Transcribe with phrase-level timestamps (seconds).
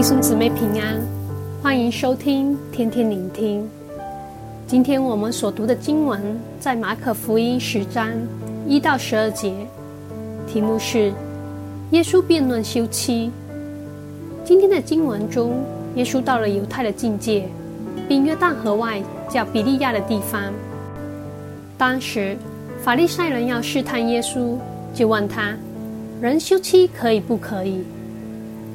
[0.00, 0.98] 弟兄姊妹平安，
[1.62, 3.68] 欢迎收听天天聆听。
[4.66, 8.08] 今天我们所读的经文在马可福音十章
[8.66, 9.52] 一到十二节，
[10.46, 11.12] 题目是
[11.90, 13.30] 耶稣辩论休妻。
[14.42, 15.62] 今天的经文中，
[15.96, 17.46] 耶稣到了犹太的境界，
[18.08, 20.50] 并约旦河外叫比利亚的地方。
[21.76, 22.38] 当时
[22.82, 24.56] 法利赛人要试探耶稣，
[24.94, 25.54] 就问他：
[26.22, 27.84] 人休妻可以不可以？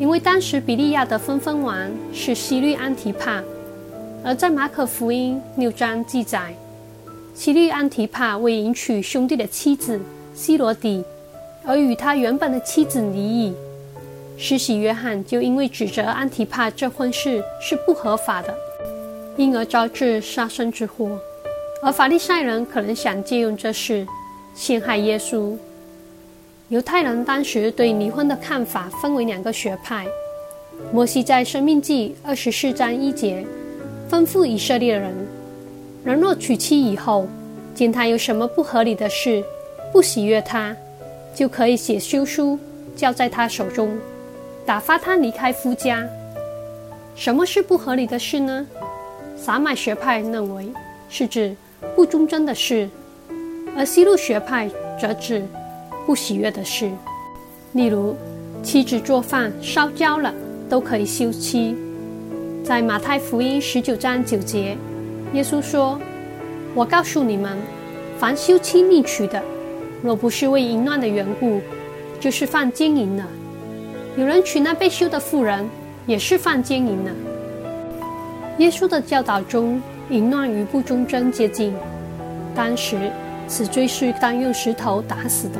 [0.00, 1.76] 因为当时比利亚的分封王
[2.10, 3.42] 是希律安提帕，
[4.24, 6.54] 而在马可福音六章记载，
[7.34, 10.00] 希律安提帕为迎娶兄弟的妻子
[10.34, 11.04] 希罗底，
[11.66, 13.52] 而与他原本的妻子离异。
[14.38, 18.56] 施洗约翰就因为指责安提帕这婚事是不合法的，
[19.36, 21.10] 因而招致杀身之祸。
[21.82, 24.06] 而法利赛人可能想借用这事
[24.54, 25.54] 陷害耶稣。
[26.70, 30.06] 犹太人当时对离婚的看法分为两个学派。
[30.92, 33.44] 摩西在《生命记》二十四章一节
[34.08, 35.12] 吩咐以色列人：
[36.04, 37.26] 人若娶妻以后，
[37.74, 39.42] 见他有什么不合理的事，
[39.92, 40.74] 不喜悦他，
[41.34, 42.56] 就可以写休书
[42.94, 43.98] 交在他手中，
[44.64, 46.06] 打发他离开夫家。
[47.16, 48.64] 什么是不合理的事呢？
[49.36, 50.72] 撒买学派认为
[51.08, 51.52] 是指
[51.96, 52.88] 不忠贞的事，
[53.76, 55.44] 而希路学派则指。
[56.06, 56.90] 不喜悦的事，
[57.72, 58.16] 例如
[58.62, 60.34] 妻子做饭烧焦了，
[60.68, 61.76] 都可以休妻。
[62.64, 64.76] 在马太福音十九章九节，
[65.32, 65.98] 耶稣说
[66.74, 67.56] ：“我告诉你们，
[68.18, 69.42] 凡休妻另娶的，
[70.02, 71.60] 若不是为淫乱的缘故，
[72.18, 73.26] 就是犯奸淫了。
[74.16, 75.68] 有人娶那被休的妇人，
[76.06, 77.10] 也是犯奸淫了。”
[78.58, 81.72] 耶稣的教导中，淫乱与不忠贞接近。
[82.54, 83.10] 当时，
[83.48, 85.58] 此罪是当用石头打死的。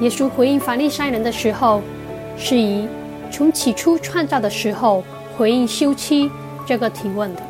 [0.00, 1.82] 耶稣回应法利赛人的时候，
[2.36, 2.86] 是以
[3.32, 5.02] 从起初创造的时候
[5.36, 6.30] 回应休妻
[6.64, 7.42] 这个提问的。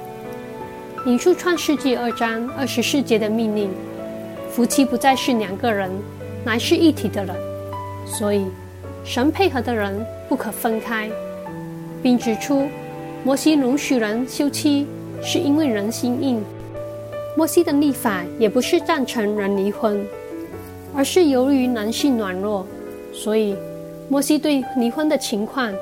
[1.06, 3.70] 引述创世纪二章二十四节的命令：
[4.50, 5.90] 夫妻不再是两个人，
[6.44, 7.34] 乃是一体的人。
[8.06, 8.46] 所以，
[9.04, 11.10] 神配合的人不可分开，
[12.02, 12.66] 并指出
[13.24, 14.86] 摩西容许人休妻，
[15.22, 16.42] 是因为人心硬。
[17.36, 20.04] 摩西的立法也不是赞成人离婚。
[20.94, 22.66] 而是由于男性软弱，
[23.12, 23.54] 所以
[24.08, 25.72] 摩西对离婚的情况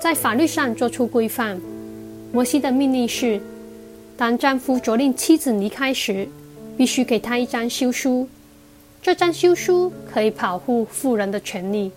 [0.00, 1.60] 在法律上做出规范。
[2.32, 3.40] 摩西的命令是：
[4.16, 6.26] 当丈夫责令妻子离开时，
[6.76, 8.28] 必须给她一张休书。
[9.02, 11.90] 这张休书可以保护妇人的权利，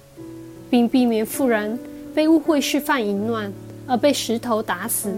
[0.69, 1.79] 并避免妇人
[2.13, 3.51] 被误会是犯淫乱
[3.87, 5.13] 而被石头打死。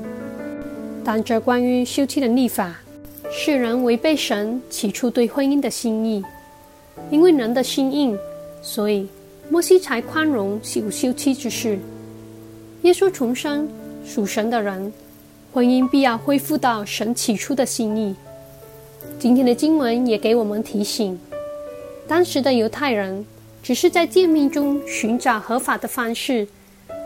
[1.03, 2.75] 但这关于休妻的立法，
[3.31, 6.23] 是人违背神起初对婚姻的心意。
[7.11, 8.17] 因为人的心硬，
[8.61, 9.07] 所以
[9.49, 11.79] 摩西才宽容有休妻之事。
[12.83, 13.67] 耶稣重生，
[14.05, 14.93] 属神的人，
[15.51, 18.15] 婚姻必要恢复到神起初的心意。
[19.17, 21.19] 今天的经文也给我们提醒：
[22.07, 23.25] 当时的犹太人
[23.61, 26.47] 只是在诫命中寻找合法的方式，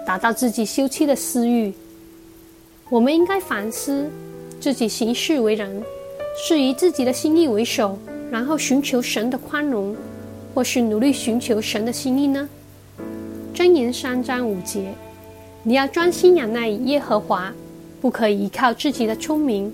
[0.05, 1.73] 达到自己休妻的私欲。
[2.89, 4.07] 我们应该反思
[4.59, 5.81] 自己行事为人，
[6.37, 7.97] 是以自己的心意为首。
[8.33, 9.95] 然后寻求神的宽容，
[10.55, 12.49] 或是努力寻求神的心意呢？
[13.53, 14.91] 箴言三章五节，
[15.61, 17.53] 你要专心仰赖耶和华，
[18.01, 19.71] 不可以依靠自己的聪明，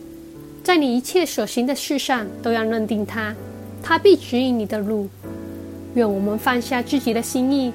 [0.62, 3.34] 在你一切所行的事上都要认定他，
[3.82, 5.08] 他必指引你的路。
[5.94, 7.72] 愿我们放下自己的心意，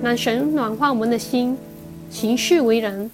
[0.00, 1.58] 让神暖化我们的心，
[2.08, 3.10] 行事为人，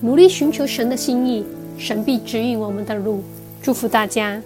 [0.00, 1.44] 努力寻求神的心意，
[1.76, 3.24] 神必指引我们的路。
[3.60, 4.40] 祝福大家。